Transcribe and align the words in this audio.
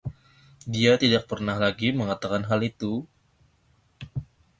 Dia 0.75 0.93
tidak 1.03 1.23
pernah 1.31 1.57
lagi 1.65 1.89
mengatakan 1.99 2.43
hal 2.49 2.65
itu. 2.65 3.05